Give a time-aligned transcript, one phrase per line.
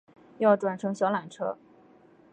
[0.39, 1.59] 要转乘小缆车